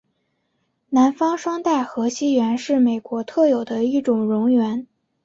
[0.89, 4.87] 南方双带河溪螈是美国特有的一种蝾螈。